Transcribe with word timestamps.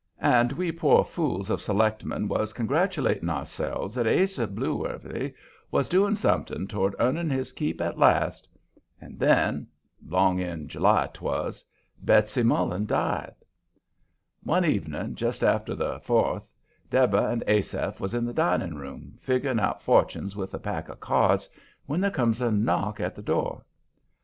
And 0.17 0.51
we 0.53 0.71
poor 0.71 1.03
fools 1.05 1.51
of 1.51 1.61
selectmen 1.61 2.27
was 2.27 2.53
congratulating 2.53 3.29
ourselves 3.29 3.93
that 3.93 4.07
Ase 4.07 4.39
Blueworthy 4.39 5.35
was 5.69 5.87
doing 5.87 6.15
something 6.15 6.67
toward 6.67 6.95
earning 6.99 7.29
his 7.29 7.53
keep 7.53 7.79
at 7.79 7.99
last. 7.99 8.47
And 8.99 9.19
then 9.19 9.67
'long 10.03 10.39
in 10.39 10.67
July 10.67 11.07
'twas 11.13 11.63
Betsy 12.01 12.41
Mullen 12.41 12.87
died. 12.87 13.35
One 14.41 14.65
evening, 14.65 15.13
just 15.13 15.43
after 15.43 15.75
the 15.75 15.99
Fourth, 15.99 16.51
Deborah 16.89 17.29
and 17.29 17.43
Asaph 17.45 17.99
was 17.99 18.15
in 18.15 18.25
the 18.25 18.33
dining 18.33 18.73
room, 18.73 19.19
figgering 19.21 19.59
out 19.59 19.83
fortunes 19.83 20.35
with 20.35 20.55
a 20.55 20.59
pack 20.59 20.89
of 20.89 20.99
cards, 20.99 21.47
when 21.85 22.01
there 22.01 22.09
comes 22.09 22.41
a 22.41 22.49
knock 22.49 22.99
at 22.99 23.13
the 23.13 23.21
door. 23.21 23.63